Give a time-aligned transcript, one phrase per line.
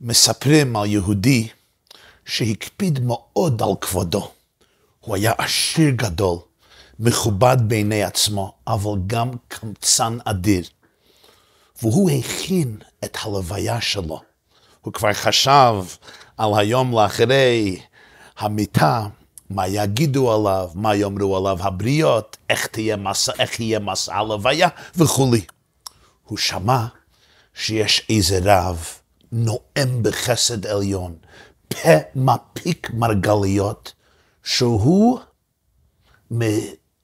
[0.00, 1.48] מספרים על יהודי
[2.24, 4.30] שהקפיד מאוד על כבודו.
[5.00, 6.38] הוא היה עשיר גדול,
[6.98, 10.64] מכובד בעיני עצמו, אבל גם קמצן אדיר.
[11.82, 14.20] והוא הכין את הלוויה שלו.
[14.80, 15.74] הוא כבר חשב
[16.36, 17.80] על היום לאחרי
[18.38, 19.06] המיטה,
[19.50, 25.40] מה יגידו עליו, מה יאמרו עליו הבריות, איך, תהיה מסע, איך יהיה מסע הלוויה וכולי.
[26.24, 26.84] הוא שמע
[27.54, 28.97] שיש איזה רב
[29.32, 31.16] נואם בחסד עליון,
[31.68, 33.92] פה מפיק מרגליות,
[34.42, 35.20] שהוא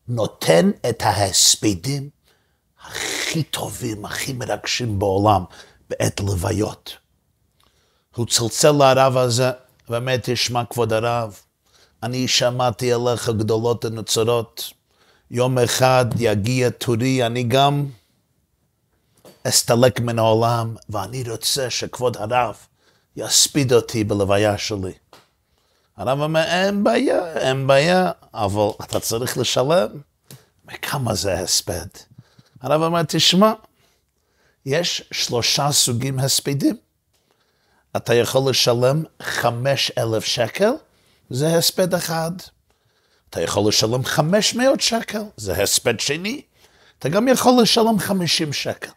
[0.08, 2.08] נותן את ההספדים
[2.84, 5.44] הכי טובים, הכי מרגשים בעולם
[5.90, 6.96] בעת לוויות.
[8.16, 9.50] הוא צלצל לרב הזה
[9.88, 11.38] ואומר, תשמע כבוד הרב,
[12.02, 14.72] אני שמעתי עליך גדולות ונצורות,
[15.30, 17.86] יום אחד יגיע תורי, אני גם
[19.44, 22.56] אסתלק מן העולם, ואני רוצה שכבוד הרב
[23.16, 24.92] יספיד אותי בלוויה שלי.
[25.96, 29.88] הרב אומר, אין בעיה, אין בעיה, אבל אתה צריך לשלם.
[30.72, 31.86] וכמה זה הספד?
[32.60, 33.52] הרב אומר, תשמע,
[34.66, 36.76] יש שלושה סוגים הספדים.
[37.96, 40.70] אתה יכול לשלם חמש אלף שקל,
[41.30, 42.32] זה הספד אחד.
[43.30, 46.42] אתה יכול לשלם חמש מאות שקל, זה הספד שני.
[46.98, 48.90] אתה גם יכול לשלם חמישים שקל.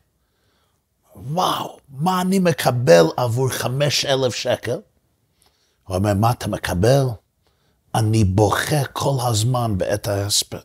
[1.25, 4.79] וואו, מה אני מקבל עבור חמש אלף שקל?
[5.87, 7.05] הוא אומר, מה אתה מקבל?
[7.95, 10.57] אני בוכה כל הזמן בעת ההספד.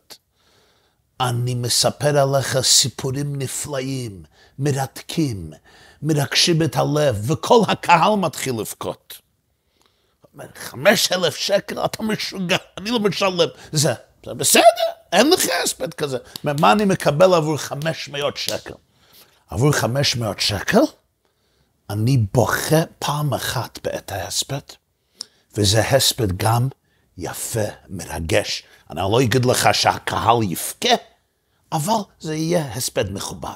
[1.21, 4.23] אני מספר עליך סיפורים נפלאים,
[4.59, 5.51] מרתקים,
[6.01, 9.19] מרגשים את הלב, וכל הקהל מתחיל לבכות.
[10.55, 13.47] חמש אלף שקל, אתה משוגע, אני לא משלם.
[13.71, 13.93] זה,
[14.25, 14.63] זה בסדר,
[15.11, 16.17] אין לך הספד כזה.
[16.43, 18.73] מה אני מקבל עבור חמש מאות שקל?
[19.53, 20.81] עבור חמש מאות שקל,
[21.89, 24.59] אני בוכה פעם אחת בעת ההספד,
[25.57, 26.67] וזה הספד גם
[27.17, 27.59] יפה,
[27.89, 28.63] מרגש.
[28.89, 30.95] אני לא אגיד לך שהקהל יבכה,
[31.71, 33.49] אבל זה יהיה הספד מכובד.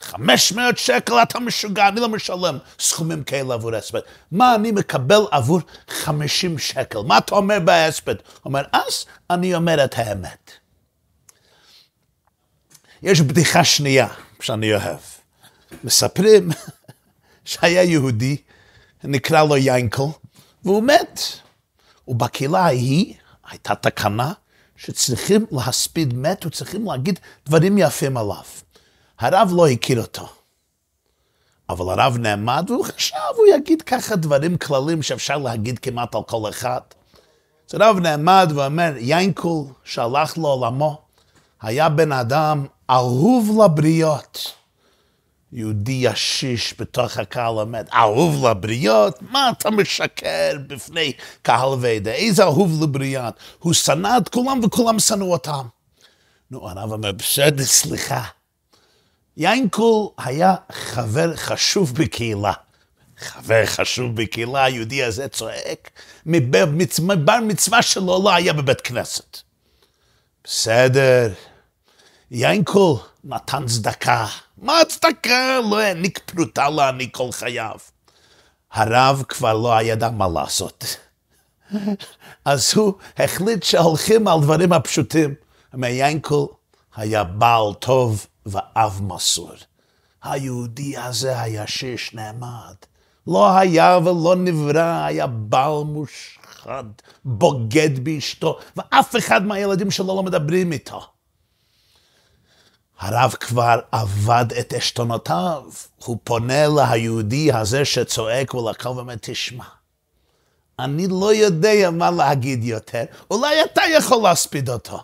[0.00, 4.00] 500 שקל אתה משוגע, אני לא משלם סכומים כאלה עבור הספד.
[4.32, 6.98] מה אני מקבל עבור 50 שקל?
[6.98, 8.14] מה אתה אומר בהספד?
[8.44, 10.50] אומר, אז אני אומר את האמת.
[13.02, 14.08] יש בדיחה שנייה
[14.42, 14.98] שאני אוהב.
[15.84, 16.48] מספרים
[17.44, 18.36] שהיה יהודי,
[19.04, 20.02] נקרא לו ינקל,
[20.64, 21.20] והוא מת.
[22.08, 23.14] ובקהילה ההיא
[23.50, 24.32] הייתה תקנה
[24.76, 28.44] שצריכים להספיד מת וצריכים להגיד דברים יפים עליו.
[29.18, 30.28] הרב לא הכיר אותו.
[31.68, 36.48] אבל הרב נעמד והוא חשב, הוא יגיד ככה דברים כללים שאפשר להגיד כמעט על כל
[36.48, 36.80] אחד.
[37.70, 41.01] אז הרב נעמד ואומר, ינקול שהלך לעולמו,
[41.62, 44.54] היה בן אדם אהוב לבריות.
[45.52, 49.18] יהודי ישיש בתוך הקהל עומד, אהוב לבריות?
[49.20, 51.12] מה אתה משקר בפני
[51.42, 52.10] קהל ועדה?
[52.10, 53.34] איזה אהוב לבריות?
[53.58, 55.66] הוא שנא את כולם וכולם שנאו אותם.
[56.50, 58.22] נו, הרב אומר, בסדר, סליחה.
[59.36, 62.52] יינקול היה חבר חשוב בקהילה.
[63.18, 65.90] חבר חשוב בקהילה, היהודי הזה צועק,
[66.26, 69.38] מבר מצווה שלו לא היה בבית כנסת.
[70.44, 71.32] בסדר,
[72.34, 74.26] יינקול נתן צדקה.
[74.58, 75.60] מה הצדקה?
[75.70, 77.76] לא העניק פרוטה להעניק כל חייו.
[78.72, 80.96] הרב כבר לא ידע מה לעשות.
[82.44, 85.34] אז הוא החליט שהולכים על דברים הפשוטים.
[85.74, 86.34] מיינקל
[86.96, 89.52] היה בעל טוב ואב מסור.
[90.22, 92.74] היהודי הזה היה שש נעמד.
[93.26, 96.84] לא היה ולא נברא, היה בעל מושחד,
[97.24, 101.11] בוגד באשתו, ואף אחד מהילדים שלו לא מדברים איתו.
[103.02, 105.62] הרב כבר עבד את עשתונותיו.
[106.04, 109.64] הוא פונה ליהודי הזה שצועק ולקל ואומר, תשמע,
[110.78, 115.02] אני לא יודע מה להגיד יותר, אולי אתה יכול להספיד אותו.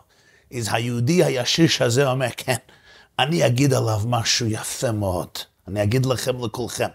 [0.58, 2.56] אז היהודי הישיש הזה אומר, כן,
[3.18, 5.28] אני אגיד עליו משהו יפה מאוד.
[5.68, 6.88] אני אגיד לכם לכולכם.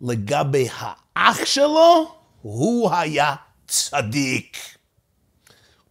[0.00, 3.34] לגבי האח שלו, הוא היה
[3.68, 4.56] צדיק.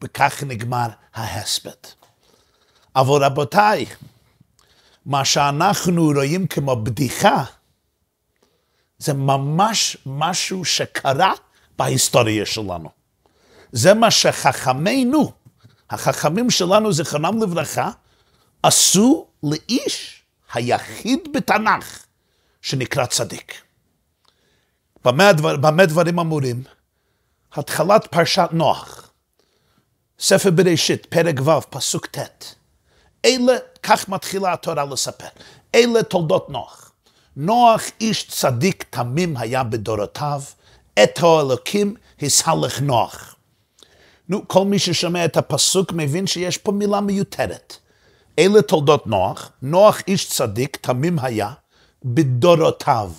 [0.04, 1.99] וכך נגמר ההספד.
[3.00, 3.86] אבל רבותיי,
[5.06, 7.44] מה שאנחנו רואים כמו בדיחה,
[8.98, 11.34] זה ממש משהו שקרה
[11.78, 12.90] בהיסטוריה שלנו.
[13.72, 15.32] זה מה שחכמינו,
[15.90, 17.92] החכמים שלנו, זיכרונם לברכה,
[18.64, 20.24] עשו לאיש
[20.54, 22.06] היחיד בתנ"ך
[22.62, 23.62] שנקרא צדיק.
[25.06, 26.64] במה, דבר, במה דברים אמורים?
[27.54, 29.12] התחלת פרשת נוח,
[30.20, 32.59] ספר בראשית, פרק ו', פסוק ט'.
[33.26, 35.28] אלה, כך מתחילה התורה לספר.
[35.76, 36.92] אלה תולדות נוח.
[37.36, 40.42] נוח איש צדיק תמים היה בדורותיו,
[41.04, 43.36] את האלוקים הסהלך נוח.
[44.30, 47.78] נו, כל מי ששומע את הפסוק מבין שיש פה מילה מיותרת.
[48.40, 51.52] אלה תולדות נוח, נוח איש צדיק, תמים היה,
[52.06, 53.12] בדורותיו.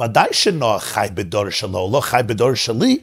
[0.00, 2.98] ודאי שנוח חי בדור שלו, הוא לא חי בדור שלי,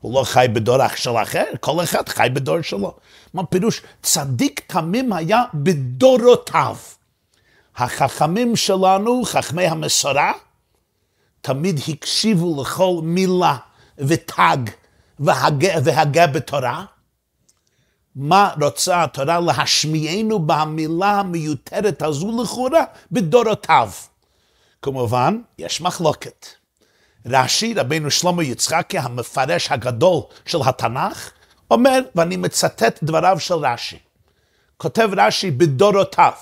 [0.00, 2.96] הוא לא חי בדור של אחר, כל אחד חי בדור שלו.
[3.34, 3.82] מה פירוש?
[4.02, 6.76] צדיק תמים היה בדורותיו.
[7.76, 10.32] החכמים שלנו, חכמי המסורה,
[11.40, 13.56] תמיד הקשיבו לכל מילה
[13.98, 14.56] ותג
[15.18, 16.84] והגה, והגה בתורה.
[18.16, 23.90] מה רוצה התורה להשמיענו במילה המיותרת הזו לכאורה בדורותיו.
[24.82, 26.46] כמובן, יש מחלוקת.
[27.26, 31.30] רש"י, רבינו שלמה יצחקי, המפרש הגדול של התנ"ך,
[31.70, 33.98] אומר, ואני מצטט דבריו של רש"י.
[34.76, 36.32] כותב רש"י בדורותיו,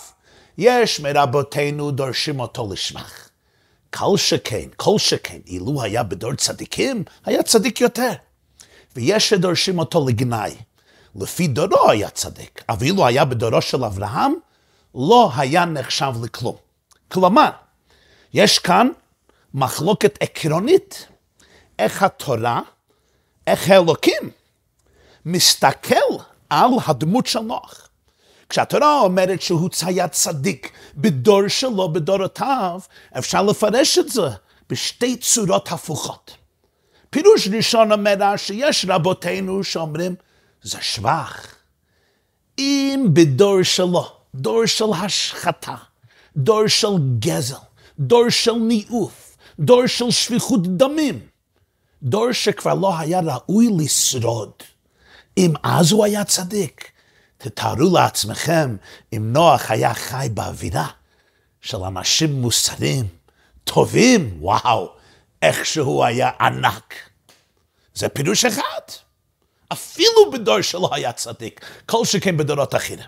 [0.58, 3.28] יש מרבותינו דורשים אותו לשבח.
[3.94, 8.12] כל שכן, כל שכן, אילו היה בדור צדיקים, היה צדיק יותר.
[8.96, 10.54] ויש שדורשים אותו לגנאי.
[11.16, 14.34] לפי דורו היה צדיק, אבל אילו היה בדורו של אברהם,
[14.94, 16.56] לא היה נחשב לכלום.
[17.08, 17.50] כלומר,
[18.34, 18.88] יש כאן
[19.54, 21.08] מחלוקת עקרונית,
[21.78, 22.60] איך התורה,
[23.46, 24.30] איך האלוקים
[25.26, 25.94] מסתכל
[26.50, 27.88] על הדמות של נוח.
[28.48, 32.80] כשהתורה אומרת שהוא היה צדיק בדור שלו, בדורותיו,
[33.18, 34.28] אפשר לפרש את זה
[34.70, 36.36] בשתי צורות הפוכות.
[37.10, 40.14] פירוש ראשון אומר שיש רבותינו שאומרים,
[40.62, 41.54] זה שבח.
[42.58, 45.74] אם בדור שלו, דור של השחתה,
[46.36, 47.54] דור של גזל,
[47.98, 51.20] דור של ניאוף, דור של שפיכות דמים,
[52.02, 54.52] דור שכבר לא היה ראוי לשרוד.
[55.38, 56.90] אם אז הוא היה צדיק,
[57.38, 58.76] תתארו לעצמכם
[59.12, 60.88] אם נוח היה חי באווירה
[61.60, 63.08] של אנשים מוסריים,
[63.64, 64.92] טובים, וואו,
[65.42, 66.94] איך שהוא היה ענק.
[67.94, 68.80] זה פירוש אחד.
[69.72, 72.98] אפילו בדור שלו היה צדיק, כל שכן בדורות אחרים.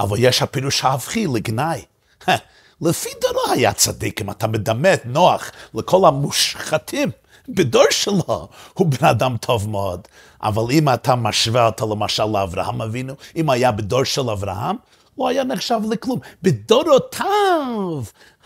[0.00, 1.84] אבל יש הפירוש ההפכי לגנאי.
[2.80, 7.10] לפי דורו היה צדיק, אם אתה מדמה את נוח לכל המושחתים
[7.48, 10.08] בדור שלו, הוא בן אדם טוב מאוד.
[10.42, 14.76] אבל אם אתה משווה אותו למשל לאברהם אבינו, אם היה בדור של אברהם,
[15.18, 16.20] לא היה נחשב לכלום.
[16.42, 18.02] בדורותיו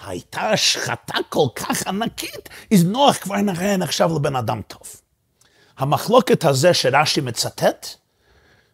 [0.07, 4.97] הייתה השחתה כל כך ענקית, אז נוח כבר היה נחשב לבן אדם טוב.
[5.79, 7.87] המחלוקת הזה שרש"י מצטט,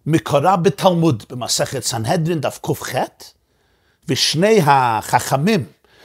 [0.06, 2.94] מקורה בתלמוד, במסכת סנהדרין, דף ק"ח,
[4.08, 5.64] ושני החכמים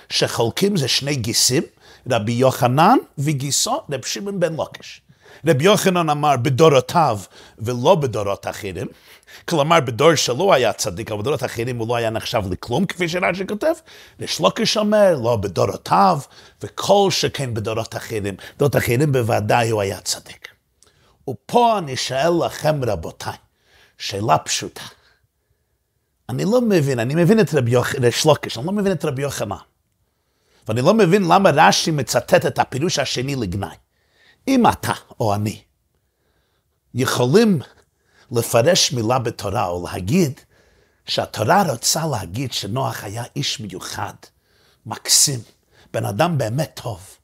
[0.09, 1.63] שחולקים זה שני גיסים,
[2.11, 5.01] רבי יוחנן וגיסו רבי שמעון בן לוקש.
[5.47, 7.19] רבי יוחנן אמר בדורותיו
[7.59, 8.87] ולא בדורות אחרים,
[9.45, 13.47] כלומר בדור שלו היה צדיק, אבל בדורות אחרים הוא לא היה נחשב לכלום, כפי שרש"י
[13.47, 13.73] כותב.
[14.19, 16.19] ושלוקש אומר, לא בדורותיו,
[16.61, 18.35] וכל שכן בדורות אחרים.
[18.55, 20.47] בדורות אחרים בוודאי הוא היה צדיק.
[21.29, 23.33] ופה אני שואל לכם, רבותיי,
[23.97, 24.83] שאלה פשוטה.
[26.29, 27.93] אני לא מבין, אני מבין את רבי יוח...
[28.09, 29.55] שלוקש, אני לא מבין את רבי יוחנן.
[30.67, 33.75] ואני לא מבין למה רש"י מצטט את הפירוש השני לגנאי.
[34.47, 35.61] אם אתה או אני
[36.93, 37.59] יכולים
[38.31, 40.39] לפרש מילה בתורה או להגיד
[41.05, 44.13] שהתורה רוצה להגיד שנוח היה איש מיוחד,
[44.85, 45.39] מקסים,
[45.93, 47.17] בן אדם באמת טוב,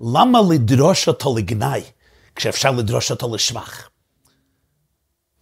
[0.00, 1.82] למה לדרוש אותו לגנאי
[2.34, 3.88] כשאפשר לדרוש אותו לשבח?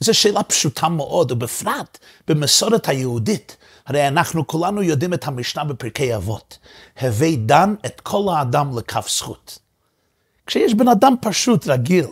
[0.01, 3.57] זו שאלה פשוטה מאוד, ובפרט במסורת היהודית.
[3.87, 6.59] הרי אנחנו כולנו יודעים את המשנה בפרקי אבות.
[7.01, 9.59] הווי דן את כל האדם לכף זכות.
[10.47, 12.07] כשיש בן אדם פשוט, רגיל,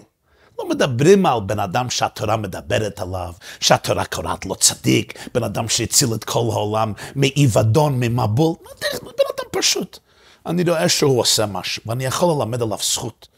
[0.58, 6.14] לא מדברים על בן אדם שהתורה מדברת עליו, שהתורה קוראת לו צדיק, בן אדם שהציל
[6.14, 8.54] את כל העולם מאיבדון, ממבול,
[9.02, 9.98] בן אדם פשוט.
[10.46, 13.28] אני רואה שהוא עושה משהו, ואני יכול ללמד עליו זכות,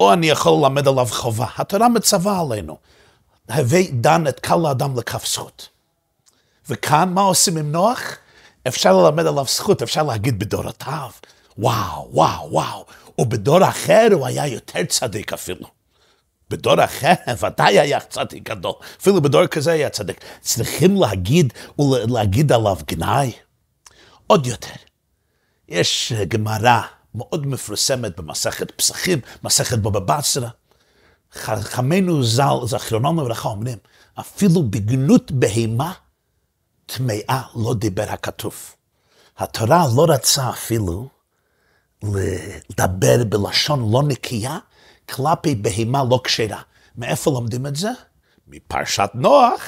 [0.00, 1.46] או אני יכול ללמד עליו חובה.
[1.56, 2.76] התורה מצווה עלינו.
[3.50, 5.68] הווי דן את כל האדם לכף זכות.
[6.70, 8.02] וכאן, מה עושים עם נוח?
[8.68, 11.10] אפשר ללמד עליו זכות, אפשר להגיד בדורותיו,
[11.58, 12.86] וואו, וואו, וואו,
[13.18, 15.66] ובדור אחר הוא היה יותר צדיק אפילו.
[16.50, 20.24] בדור אחר ודאי היה צדיק גדול, אפילו בדור כזה היה צדיק.
[20.40, 23.32] צריכים להגיד ולהגיד עליו גנאי.
[24.26, 24.74] עוד יותר,
[25.68, 26.80] יש גמרא
[27.14, 30.48] מאוד מפורסמת במסכת פסחים, מסכת בבא בסרה.
[31.32, 33.78] חכמינו ז"ל, זכרונם לברכה, אומרים,
[34.20, 35.92] אפילו בגנות בהמה
[36.96, 38.54] טמאה לא דיבר הכתוב.
[39.38, 41.08] התורה לא רצה אפילו
[42.02, 44.58] לדבר בלשון לא נקייה
[45.08, 46.62] כלפי בהמה לא כשרה.
[46.96, 47.90] מאיפה לומדים את זה?
[48.48, 49.62] מפרשת נוח.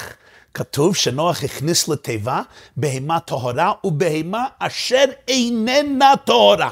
[0.53, 2.41] כתוב שנוח הכניס לתיבה
[2.77, 6.69] בהמה טהורה ובהמה אשר איננה טהורה.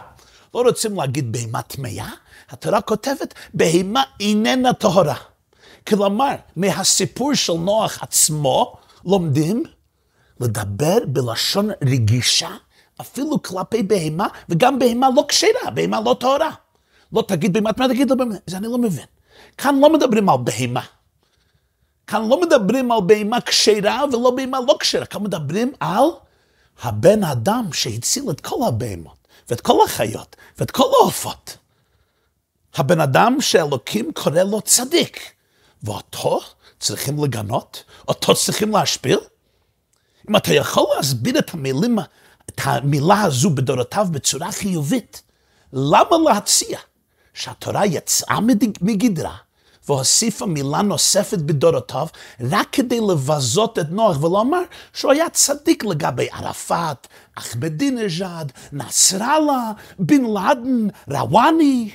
[0.53, 2.09] לא רוצים להגיד בהמה טמאה,
[2.49, 5.15] התורה כותבת, בהמה איננה טהרה.
[5.87, 9.63] כלומר, מהסיפור של נוח עצמו לומדים
[10.41, 12.49] לדבר בלשון רגישה,
[13.01, 16.51] אפילו כלפי בהמה, וגם בהמה לא כשרה, בהמה לא טהרה.
[17.13, 19.05] לא תגיד בהמה טמאה, תגיד בהמה, זה אני לא מבין.
[19.57, 20.81] כאן לא מדברים על בהמה.
[22.07, 26.05] כאן לא מדברים על בהמה כשרה ולא בהמה לא כשרה, כאן מדברים על
[26.81, 31.57] הבן אדם שהציל את כל הבהמות, ואת כל החיות, ואת כל העופות.
[32.75, 35.19] הבן אדם שאלוקים קורא לו צדיק,
[35.83, 36.39] ואותו
[36.79, 39.19] צריכים לגנות, אותו צריכים להשפיל.
[40.29, 41.99] אם אתה יכול להסביר את המילים,
[42.49, 45.21] את המילה הזו בדורותיו בצורה חיובית,
[45.73, 46.79] למה להציע
[47.33, 48.39] שהתורה יצאה
[48.81, 49.35] מגדרה
[49.87, 52.07] והוסיפה מילה נוספת בדורותיו,
[52.49, 54.61] רק כדי לבזות את נוח ולומר
[54.93, 61.91] שהוא היה צדיק לגבי ערפאת, אחמדינג'אד, נסראללה, בן לאדן, רוואני.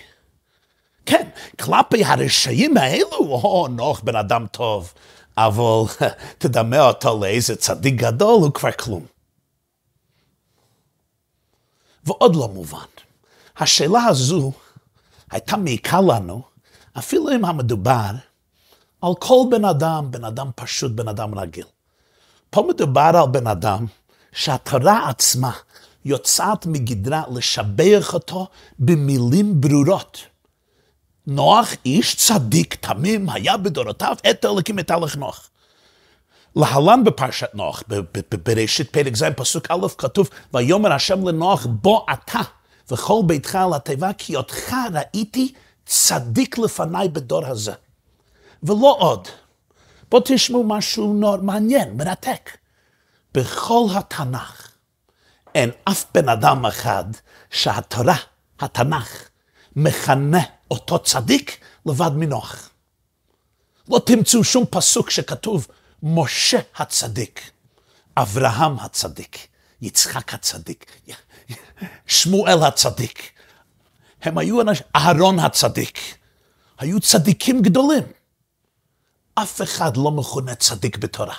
[1.07, 1.29] כן,
[1.61, 4.93] כלפי הרשעים האלו, או, נוח בן אדם טוב,
[5.37, 5.83] אבל
[6.39, 9.07] תדמה אותו לאיזה צדיק גדול, הוא כבר כלום.
[12.05, 12.87] ועוד לא מובן.
[13.57, 14.53] השאלה הזו
[15.31, 16.43] הייתה מעיקה לנו
[16.99, 18.11] אפילו אם המדובר
[19.01, 21.67] על כל בן אדם, בן אדם פשוט, בן אדם רגיל.
[22.51, 23.87] פה מדובר על בן אדם
[24.33, 25.53] שהתורה עצמה
[26.05, 28.47] יוצאת מגדרה לשבח אותו
[28.79, 30.19] במילים ברורות.
[31.27, 35.51] נוח איש צדיק תמים היה בדורותיו את אלוקים את הלך נוח.
[36.57, 37.83] להלן בפרשת נוח,
[38.45, 42.41] בראשית פרק ז' פסוק א' כתוב, ויאמר השם לנוח בוא אתה
[42.91, 45.53] וכל ביתך על התיבה כי אותך ראיתי
[45.87, 47.73] צדיק לפניי בדור הזה.
[48.63, 49.29] ולא עוד.
[50.11, 52.51] בואו תשמעו משהו נור, מעניין, מרתק.
[53.35, 54.71] בכל התנ"ך
[55.55, 57.05] אין אף בן אדם אחד
[57.51, 58.17] שהתורה,
[58.61, 59.29] התנ"ך,
[59.77, 62.71] מכנה אותו צדיק לבד מנוח.
[63.89, 65.67] לא תמצאו שום פסוק שכתוב
[66.03, 67.51] משה הצדיק,
[68.17, 69.47] אברהם הצדיק,
[69.83, 71.01] יצחק הצדיק,
[72.07, 73.31] שמואל הצדיק,
[74.23, 75.99] הם היו אנשים, אהרון הצדיק,
[76.79, 78.03] היו צדיקים גדולים.
[79.35, 81.35] אף אחד לא מכונה צדיק בתורה.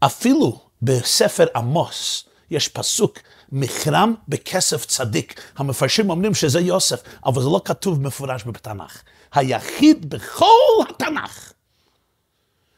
[0.00, 3.18] אפילו בספר עמוס יש פסוק,
[3.56, 5.40] מחרם בכסף צדיק.
[5.56, 9.02] המפרשים אומרים שזה יוסף, אבל זה לא כתוב מפורש בתנ"ך.
[9.34, 10.46] היחיד בכל
[10.90, 11.52] התנ"ך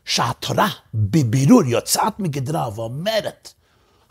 [0.05, 3.53] שהתורה בבירור יוצאת מגדרה ואומרת,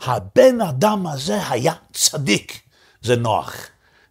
[0.00, 2.60] הבן אדם הזה היה צדיק,
[3.02, 3.56] זה נוח.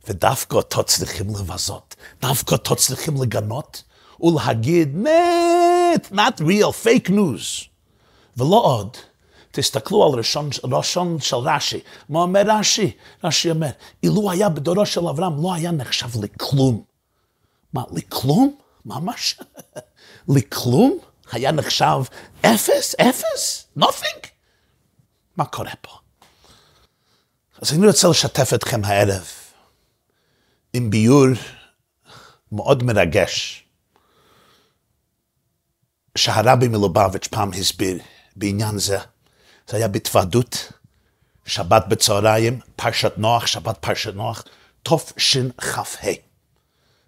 [0.07, 3.83] ודווקא אותו צריכים לבזות, דווקא אותו צריכים לגנות
[4.19, 7.67] ולהגיד, מת, not real, fake news.
[8.37, 8.97] ולא עוד,
[9.55, 11.79] תסתכלו על ראשון, ראשון של רש"י.
[12.09, 12.91] מה אומר רש"י?
[13.23, 13.69] רש"י אומר,
[14.03, 16.83] אילו היה בדורו של אברהם, לא היה נחשב לכלום.
[17.73, 18.55] מה, לכלום?
[18.85, 19.39] ממש?
[20.35, 20.97] לכלום?
[21.31, 22.03] היה נחשב
[22.41, 22.95] אפס?
[22.95, 23.67] אפס?
[23.79, 24.27] nothing?
[25.37, 25.91] מה קורה פה?
[27.61, 29.27] אז אני רוצה לשתף אתכם הערב
[30.73, 31.27] עם ביור
[32.51, 33.65] מאוד מרגש,
[36.17, 37.97] שהרבי מלובביץ' פעם הסביר
[38.35, 38.97] בעניין זה.
[39.69, 40.71] זה היה בהתוועדות,
[41.45, 44.43] שבת בצהריים, פרשת נוח, שבת פרשת נוח,
[44.83, 45.83] תשכ"ה.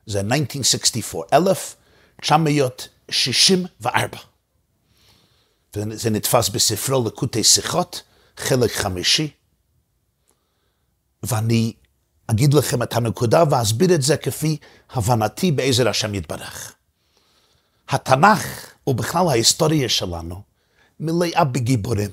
[0.05, 4.17] זה 1964, 1964.
[5.75, 8.01] וזה נתפס בספרו לקוטי שיחות,
[8.37, 9.31] חלק חמישי.
[11.23, 11.73] ואני
[12.27, 14.57] אגיד לכם את הנקודה ואסביר את זה כפי
[14.89, 16.73] הבנתי בעזר השם יתברך.
[17.89, 20.41] התנ"ך, ובכלל ההיסטוריה שלנו,
[20.99, 22.09] מלאה בגיבורים.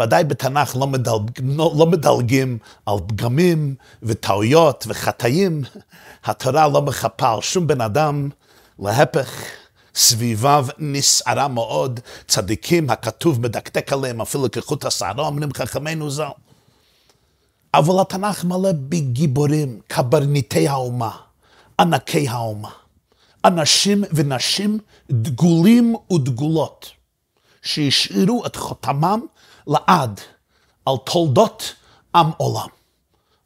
[0.00, 5.62] ודאי בתנ"ך לא, מדלג, לא, לא מדלגים על פגמים וטעויות וחטאים.
[6.24, 8.28] התורה לא מחפה על שום בן אדם,
[8.78, 9.30] להפך,
[9.94, 16.24] סביביו נסערה מאוד, צדיקים, הכתוב מדקדק עליהם אפילו כחוט השערה, אומרים חכמינו ז"ל.
[17.74, 21.10] אבל התנ"ך מלא בגיבורים, קברניטי האומה,
[21.80, 22.70] ענקי האומה,
[23.44, 24.78] אנשים ונשים
[25.10, 26.90] דגולים ודגולות,
[27.62, 29.20] שהשאירו את חותמם
[29.66, 30.20] לעד
[30.86, 31.74] על תולדות
[32.14, 32.68] עם עולם.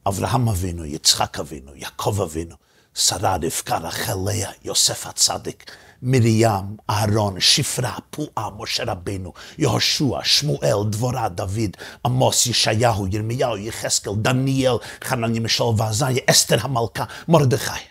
[0.07, 2.55] אברהם אבינו, יצחק אבינו, יעקב אבינו,
[2.95, 11.29] שרה, רבקה, רחל, לאה, יוסף הצדיק, מרים, אהרון, שפרה, פועה, משה רבנו, יהושע, שמואל, דבורה,
[11.29, 14.73] דוד, עמוס, ישעיהו, ירמיהו, יחזקאל, דניאל,
[15.03, 17.83] חנניה, משל ועזיה, אסתר המלכה, מרדכי.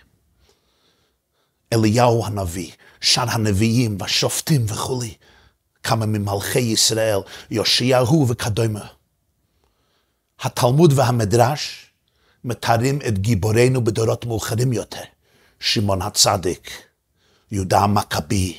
[1.72, 2.70] אליהו הנביא,
[3.00, 5.14] שאר הנביאים והשופטים וכולי,
[5.82, 7.18] כמה ממלכי ישראל,
[7.50, 8.86] יאשיהו וכדומה.
[10.40, 11.90] התלמוד והמדרש
[12.44, 15.02] מתארים את גיבורינו בדורות מאוחרים יותר.
[15.60, 16.70] שמעון הצדיק,
[17.52, 18.58] יהודה המכבי,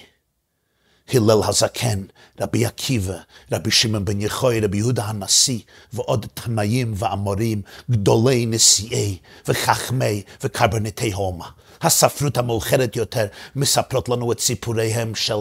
[1.13, 2.03] הלל הזקן,
[2.41, 3.17] רבי עקיבא,
[3.51, 5.59] רבי שמעון בן יחוי, רבי יהודה הנשיא,
[5.93, 7.61] ועוד תנאים ואמורים,
[7.91, 11.49] גדולי נשיאי וחכמי וקברניטי הומה.
[11.81, 13.25] הספרות המאוחרת יותר
[13.55, 15.39] מספרות לנו את סיפוריהם של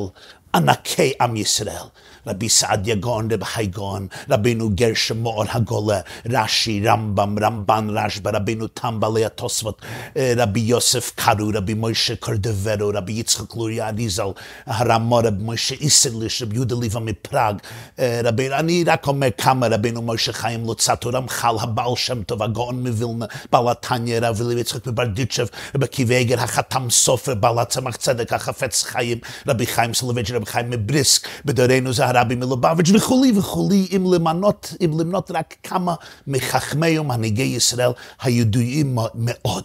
[0.55, 1.85] ענקי עם ישראל.
[2.27, 6.01] רבי סעדיה גאון, רבי חי גאון, רבינו גרשם מאור הגולה,
[6.31, 9.83] רש"י, רמב"ם, רמב"ן רשב"א, רבינו תם בעלי התוספות,
[10.37, 14.29] רבי יוסף קרו, רבי מוישה קורדברו, רבי יצחק לוריה אריזל,
[14.67, 17.57] הרמ"א רבי מוישה איסרליש, רבי יהודה ליווא מפראג,
[17.99, 23.27] רבי, אני רק אומר כמה, רבינו מוישה חיים לוצאטו, רמח"ל, הבעל שם טוב, הגאון מווילנה,
[23.53, 28.83] בעל התניא, רבי לוי יצחק מברדיצ'ב, רבי עקיבא אייגר, החתם סופר, בעל הצמח צדק, החפץ
[28.83, 34.75] חיים, רבי חיים סולובייצ'יק, רבי חיים מבריסק, בדורנו זה הרבי מלובביץ' וכולי וכולי, אם למנות,
[34.85, 35.95] אם למנות רק כמה
[36.27, 37.91] מחכמי ומנהיגי ישראל
[38.23, 39.65] הידועים מאוד.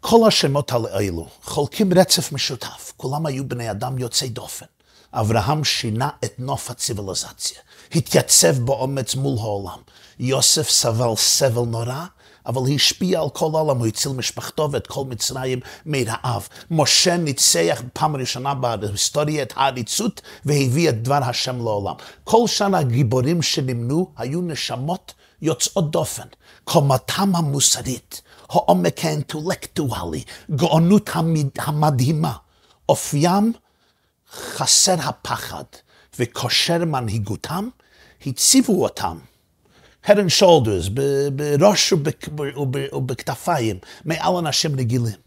[0.00, 4.66] כל השמות האלו חולקים רצף משותף, כולם היו בני אדם יוצאי דופן.
[5.14, 7.58] אברהם שינה את נוף הציוויליזציה,
[7.94, 9.78] התייצב באומץ מול העולם.
[10.18, 12.04] יוסף סבל סבל נורא,
[12.46, 16.48] אבל השפיע על כל העולם, הוא הציל משפחתו ואת כל מצרים מרעב.
[16.70, 21.94] משה ניצח פעם ראשונה בהיסטוריה את העריצות והביא את דבר השם לעולם.
[22.24, 26.26] כל שנה הגיבורים שנמנו היו נשמות יוצאות דופן.
[26.64, 31.10] קומתם המוסרית, העומק האינטלקטואלי, גאונות
[31.58, 32.32] המדהימה,
[32.88, 33.52] אופיים
[34.32, 35.64] חסר הפחד
[36.18, 37.68] וכושר מנהיגותם,
[38.26, 39.18] הציבו אותם
[40.06, 40.90] head and shoulders,
[41.34, 41.92] בראש
[42.92, 45.24] ובכתפיים, מעל אנשים רגילים.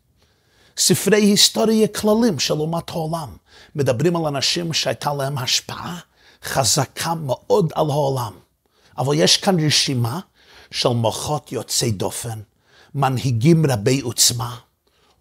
[0.78, 3.30] ספרי היסטוריה כללים של אומת העולם
[3.76, 6.00] מדברים על אנשים שהייתה להם השפעה
[6.44, 8.34] חזקה מאוד על העולם.
[8.98, 10.20] אבל יש כאן רשימה
[10.72, 12.40] של מוחות יוצאי דופן,
[12.96, 14.56] מנהיגים רבי עוצמה,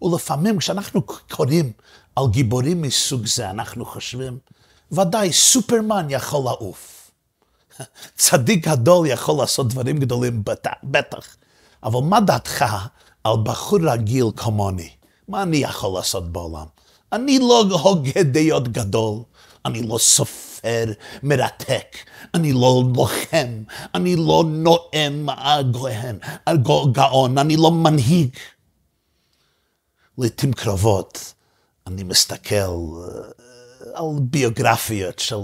[0.01, 1.71] ולפעמים כשאנחנו קוראים
[2.15, 4.37] על גיבורים מסוג זה, אנחנו חושבים,
[4.91, 6.96] ודאי סופרמן יכול לעוף.
[8.15, 10.43] צדיק גדול יכול לעשות דברים גדולים
[10.83, 11.35] בטח,
[11.83, 12.65] אבל מה דעתך
[13.23, 14.89] על בחור רגיל כמוני?
[15.27, 16.65] מה אני יכול לעשות בעולם?
[17.13, 19.19] אני לא הוגה דעות גדול,
[19.65, 20.85] אני לא סופר
[21.23, 21.97] מרתק,
[22.33, 23.63] אני לא לוחם,
[23.95, 25.27] אני לא נואם
[26.91, 28.29] גאון, אני לא מנהיג.
[30.17, 31.33] לעתים קרובות
[31.87, 32.55] אני מסתכל
[33.93, 35.35] על ביוגרפיות של,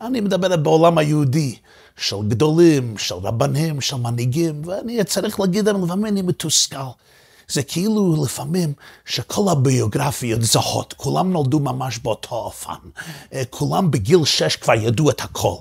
[0.00, 1.56] אני מדבר בעולם היהודי,
[1.96, 6.76] של גדולים, של רבנים, של מנהיגים, ואני צריך להגיד להם, לפעמים אני מתוסכל.
[7.48, 8.72] זה כאילו לפעמים
[9.04, 12.74] שכל הביוגרפיות זהות, כולם נולדו ממש באותו אופן,
[13.50, 15.56] כולם בגיל שש כבר ידעו את הכל.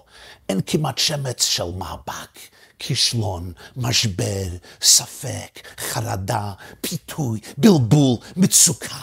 [0.50, 2.40] אין כמעט שמץ של מאבק.
[2.80, 4.48] כישלון, משבר,
[4.82, 9.00] ספק, חרדה, פיתוי, בלבול, מצוקה.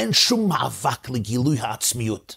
[0.00, 2.36] אין שום מאבק לגילוי העצמיות.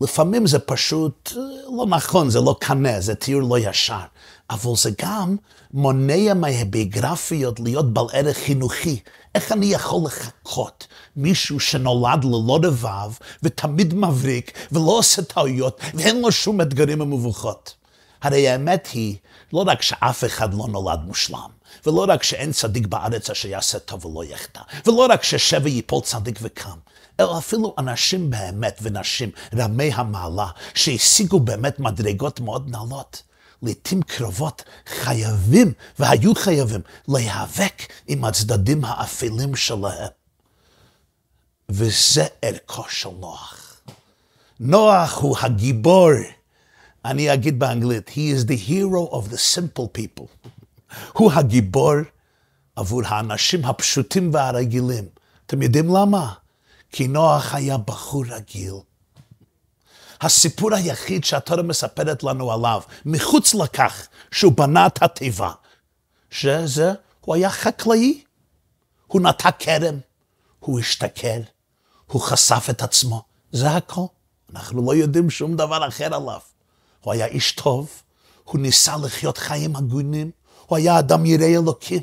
[0.00, 1.42] לפעמים זה פשוט אה,
[1.76, 4.04] לא נכון, זה לא קנה, זה תיאור לא ישר.
[4.50, 5.36] אבל זה גם
[5.72, 9.00] מונע מהביוגרפיות להיות בעל ערך חינוכי.
[9.34, 16.32] איך אני יכול לחכות מישהו שנולד ללא רבב ותמיד מבריק ולא עושה טעויות ואין לו
[16.32, 17.74] שום אתגרים ומבוכות?
[18.22, 19.16] הרי האמת היא,
[19.52, 21.50] לא רק שאף אחד לא נולד מושלם,
[21.86, 26.38] ולא רק שאין צדיק בארץ אשר יעשה טוב ולא יחטא, ולא רק ששווה ייפול צדיק
[26.42, 26.78] וקם,
[27.20, 33.22] אלא אפילו אנשים באמת ונשים רמי המעלה, שהשיגו באמת מדרגות מאוד נעלות.
[33.62, 40.08] לעתים קרובות חייבים, והיו חייבים, להיאבק עם הצדדים האפלים שלהם.
[41.68, 43.80] וזה ערכו של נוח.
[44.60, 46.10] נוח הוא הגיבור.
[47.04, 50.48] אני אגיד באנגלית, he is the hero of the simple people.
[51.12, 51.94] הוא הגיבור
[52.76, 55.04] עבור האנשים הפשוטים והרגילים.
[55.46, 56.32] אתם יודעים למה?
[56.92, 58.74] כי נוח היה בחור רגיל.
[60.20, 65.52] הסיפור היחיד שהתורה מספרת לנו עליו, מחוץ לכך שהוא בנה את התיבה,
[66.30, 68.22] שזה, הוא היה חקלאי.
[69.06, 69.98] הוא נטע כרם,
[70.58, 71.40] הוא השתכר,
[72.06, 73.22] הוא חשף את עצמו,
[73.52, 74.04] זה הכל.
[74.54, 76.40] אנחנו לא יודעים שום דבר אחר עליו.
[77.00, 78.02] הוא היה איש טוב,
[78.44, 80.30] הוא ניסה לחיות חיים הגונים,
[80.66, 82.02] הוא היה אדם ירא אלוקים.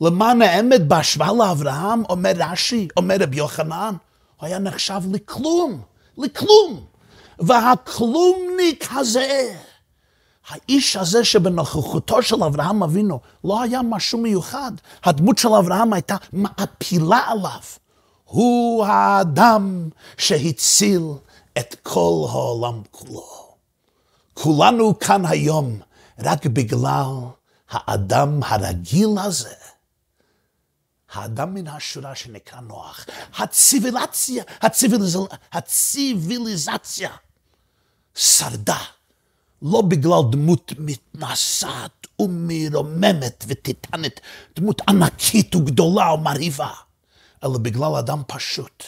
[0.00, 3.94] למען האמת, בהשוואה לאברהם, אומר רש"י, אומר רבי יוחנן,
[4.40, 5.80] הוא היה נחשב לכלום,
[6.18, 6.84] לכלום.
[7.38, 9.54] והכלומניק הזה,
[10.48, 14.72] האיש הזה שבנוכחותו של אברהם אבינו לא היה משהו מיוחד,
[15.04, 17.60] הדמות של אברהם הייתה מעפילה עליו.
[18.24, 21.02] הוא האדם שהציל
[21.58, 23.48] את כל העולם כולו.
[24.34, 25.80] כולנו כאן היום
[26.18, 27.12] רק בגלל
[27.70, 29.54] האדם הרגיל הזה,
[31.12, 33.06] האדם מן השורה שנקרא נוח,
[33.38, 35.18] הציבילציה, הציביליז...
[35.52, 37.10] הציביליזציה
[38.14, 38.78] שרדה,
[39.62, 44.20] לא בגלל דמות מתנשאת ומרוממת וטיטנית,
[44.56, 46.72] דמות ענקית וגדולה ומרהיבה,
[47.44, 48.84] אלא בגלל אדם פשוט,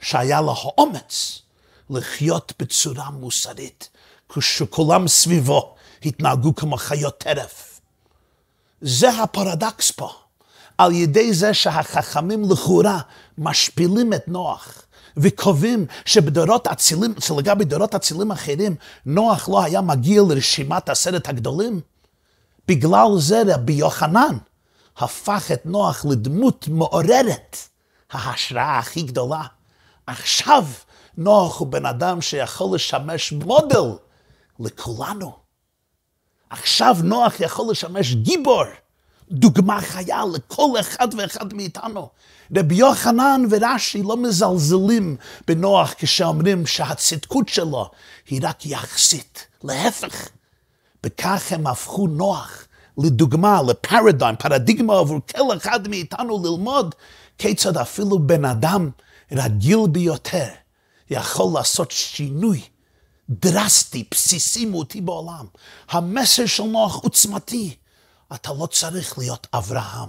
[0.00, 1.42] שהיה לו האומץ
[1.90, 3.88] לחיות בצורה מוסרית,
[4.28, 7.80] כשכולם סביבו התנהגו כמו חיות טרף.
[8.80, 10.19] זה הפרדקס פה.
[10.80, 13.00] על ידי זה שהחכמים לכאורה
[13.38, 14.82] משפילים את נוח
[15.16, 18.74] וקובעים שבדורות אצילים, שלגבי דורות אצילים אחרים,
[19.06, 21.80] נוח לא היה מגיע לרשימת עשרת הגדולים,
[22.68, 24.36] בגלל זה רבי יוחנן
[24.96, 27.56] הפך את נוח לדמות מעוררת
[28.10, 29.42] ההשראה הכי גדולה.
[30.06, 30.64] עכשיו
[31.16, 33.96] נוח הוא בן אדם שיכול לשמש מודל
[34.60, 35.32] לכולנו.
[36.50, 38.64] עכשיו נוח יכול לשמש גיבור,
[39.30, 42.08] דוגמה חיה לכל אחד ואחד מאיתנו.
[42.56, 45.16] רבי יוחנן ורש"י לא מזלזלים
[45.46, 47.90] בנוח כשאומרים שהצדקות שלו
[48.28, 49.46] היא רק יחסית.
[49.64, 50.28] להפך,
[51.02, 52.66] בכך הם הפכו נוח
[52.98, 56.94] לדוגמה, לפרדיים, פרדיגמה עבור כל אחד מאיתנו ללמוד
[57.38, 58.90] כיצד אפילו בן אדם
[59.32, 60.46] רגיל ביותר
[61.10, 62.60] יכול לעשות שינוי
[63.30, 65.46] דרסטי, בסיסי, מהותי בעולם.
[65.90, 67.74] המסר של נוח עוצמתי.
[68.34, 70.08] אתה לא צריך להיות אברהם,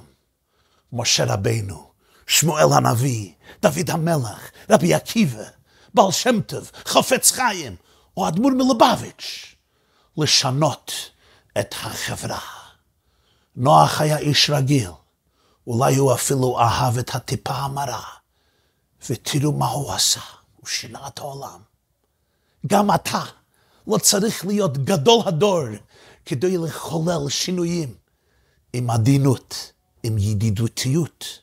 [0.94, 1.92] משה רבנו,
[2.28, 5.44] שמואל הנביא, דוד המלך, רבי עקיבא,
[5.94, 7.76] בעל שם טוב, חפץ חיים,
[8.18, 9.56] או אדמו"ר מלובביץ',
[10.18, 10.92] לשנות
[11.60, 12.40] את החברה.
[13.56, 14.92] נוח היה איש רגיל,
[15.68, 18.04] אולי הוא אפילו אהב את הטיפה המרה,
[19.10, 20.22] ותראו מה הוא עשה,
[20.58, 21.60] הוא שינה את העולם.
[22.68, 23.24] גם אתה
[23.88, 25.64] לא צריך להיות גדול הדור
[26.26, 28.01] כדי לחולל שינויים
[28.74, 29.72] עם עדינות,
[30.04, 31.40] עם ידידותיות,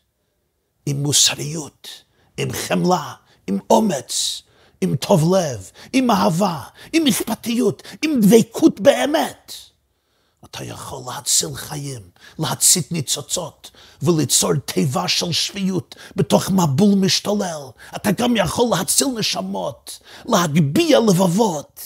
[0.87, 1.89] עם מוסריות,
[2.37, 3.15] עם חמלה,
[3.47, 4.43] עם אומץ,
[4.81, 6.63] עם טוב לב, עם אהבה,
[6.93, 9.53] עם אכפתיות, עם דבקות באמת.
[10.45, 12.03] אתה יכול להציל חיים,
[12.39, 13.71] להצית ניצוצות
[14.03, 17.63] וליצור תיבה של שפיות בתוך מבול משתולל.
[17.97, 21.81] אתה גם יכול להציל נשמות, להגביה לבבות,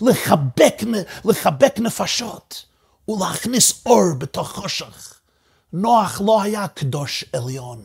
[0.00, 0.82] לחבק,
[1.24, 2.67] לחבק נפשות
[3.08, 5.14] ולהכניס אור בתוך חושך.
[5.72, 7.82] נוח לא היה קדוש עליון,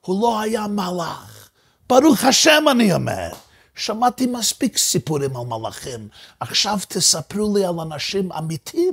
[0.00, 1.48] הוא לא היה מלאך.
[1.88, 3.28] ברוך השם אני אומר.
[3.76, 6.08] שמעתי מספיק סיפורים על מלאכים,
[6.40, 8.92] עכשיו תספרו לי על אנשים אמיתיים.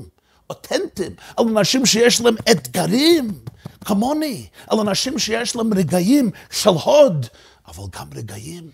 [0.51, 3.39] אותנטיים, על אנשים שיש להם אתגרים,
[3.85, 7.25] כמוני, על אנשים שיש להם רגעים של הוד,
[7.67, 8.71] אבל גם רגעים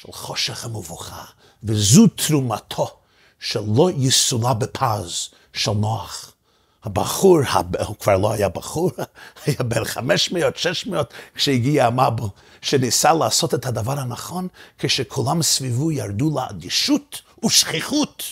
[0.00, 1.24] של חושך ומבוכה,
[1.62, 2.90] וזו תרומתו
[3.38, 6.32] של לא יסולה בפז של נוח.
[6.84, 7.38] הבחור,
[7.86, 8.90] הוא כבר לא היה בחור,
[9.46, 17.22] היה בן 500, 600, כשהגיע המבו, שניסה לעשות את הדבר הנכון, כשכולם סביבו ירדו לאדישות
[17.44, 18.22] ושכיחות.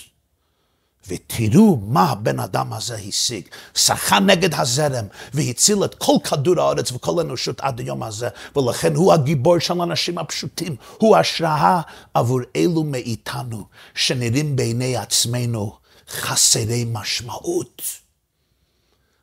[1.08, 3.44] ותראו מה הבן אדם הזה השיג.
[3.74, 5.04] שחה נגד הזרם
[5.34, 10.18] והציל את כל כדור הארץ וכל האנושות עד היום הזה, ולכן הוא הגיבור של האנשים
[10.18, 10.76] הפשוטים.
[10.98, 11.80] הוא השראה
[12.14, 15.79] עבור אלו מאיתנו שנראים בעיני עצמנו
[16.10, 17.82] חסרי משמעות.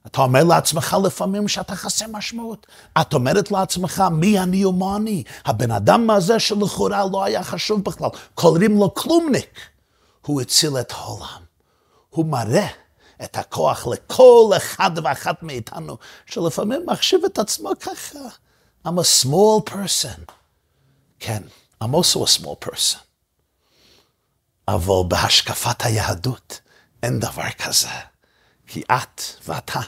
[0.05, 2.67] אתה אומר לעצמך לפעמים שאתה חסר משמעות.
[3.01, 5.23] את אומרת לעצמך, מי אני ומה אני?
[5.45, 9.59] הבן אדם הזה שלכאורה לא היה חשוב בכלל, קוראים לו כלומניק.
[10.25, 11.41] הוא הציל את העולם.
[12.09, 12.67] הוא מראה
[13.23, 18.19] את הכוח לכל אחד ואחת מאיתנו, שלפעמים מחשיב את עצמו ככה.
[18.87, 20.31] I'm a small person.
[21.19, 21.43] כן,
[21.83, 22.97] I'm also a small person.
[24.67, 26.61] אבל בהשקפת היהדות
[27.03, 27.87] אין דבר כזה.
[28.67, 29.79] כי את ואתה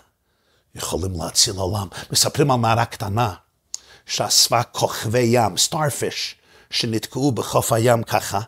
[0.75, 1.87] יכולים להציל עולם.
[2.11, 3.33] מספרים על מערה קטנה
[4.05, 6.35] שאספה כוכבי ים, starfish,
[6.69, 8.39] שנתקעו בחוף הים ככה,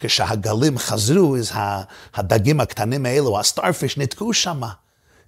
[0.00, 1.52] כשהגלים חזרו, אז
[2.14, 4.60] הדגים הקטנים האלו, הסטארפיש, נתקעו שם.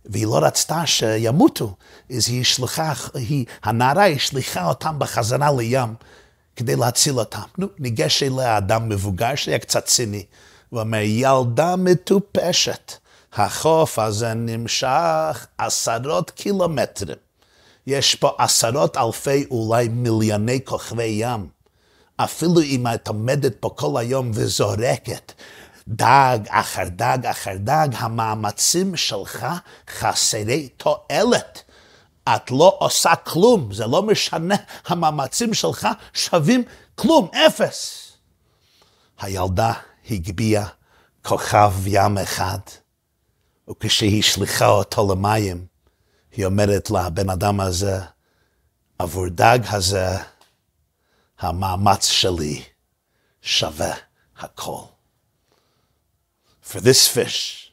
[0.05, 1.77] והיא לא רצתה שימותו,
[2.17, 5.95] אז היא שלחה, היא, הנערה השליחה אותם בחזרה לים
[6.57, 7.43] כדי להציל אותם.
[7.59, 10.25] נו, ניגש אליה אדם מבוגר שהיה קצת ציני,
[10.73, 12.93] ואומר, ילדה מטופשת,
[13.33, 17.17] החוף הזה נמשך עשרות קילומטרים.
[17.87, 21.49] יש פה עשרות אלפי, אולי מיליוני כוכבי ים.
[22.17, 25.33] אפילו אם את עומדת פה כל היום וזורקת
[25.89, 29.47] דג אחר דג אחר דג, המאמצים שלך
[29.91, 31.63] חסרי תועלת.
[32.29, 34.55] את לא עושה כלום, זה לא משנה,
[34.87, 36.63] המאמצים שלך שווים
[36.95, 38.13] כלום, אפס.
[39.21, 39.73] הילדה
[40.11, 40.67] הגביה
[41.23, 42.59] כוכב ים אחד,
[43.71, 45.67] וכשהיא שליחה אותו למים,
[46.33, 48.01] היא אומרת לבן אדם הזה,
[48.99, 50.09] עבור דג הזה,
[51.39, 52.63] המאמץ שלי
[53.43, 53.95] שווה
[54.39, 54.83] הכל.
[56.63, 57.73] For this fish,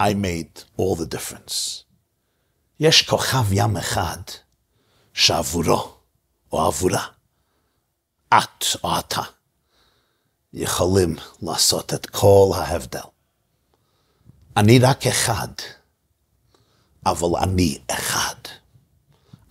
[0.00, 1.84] I made all the difference.
[2.80, 4.22] יש כוכב ים אחד
[5.12, 5.96] שעבורו
[6.52, 7.06] או עבורה,
[8.28, 9.22] את או אתה,
[10.58, 13.08] יכולים לעשות את כל ההבדל.
[14.56, 15.48] אני רק אחד,
[17.06, 18.34] אבל אני אחד.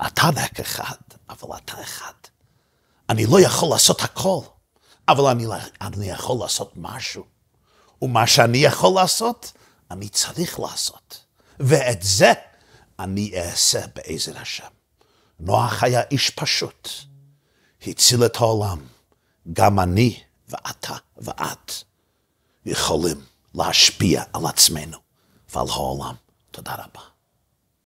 [0.07, 0.95] אתה רק אחד,
[1.29, 2.13] אבל אתה אחד.
[3.09, 4.39] אני לא יכול לעשות הכל,
[5.07, 5.45] אבל אני,
[5.81, 7.23] אני יכול לעשות משהו.
[8.01, 9.51] ומה שאני יכול לעשות,
[9.91, 11.25] אני צריך לעשות.
[11.59, 12.33] ואת זה
[12.99, 14.67] אני אעשה בעזר השם.
[15.39, 16.89] נוח היה איש פשוט,
[17.87, 18.79] הציל את העולם.
[19.53, 21.71] גם אני ואתה ואת
[22.65, 23.17] יכולים
[23.55, 24.97] להשפיע על עצמנו
[25.53, 26.15] ועל העולם.
[26.51, 27.01] תודה רבה.